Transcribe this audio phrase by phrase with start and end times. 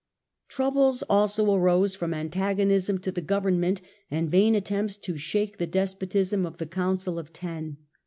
[0.47, 5.67] Troubles also arose from antagonism to the govern ment, and vain attempts to shake the
[5.67, 7.77] despotism of the Council of Ten.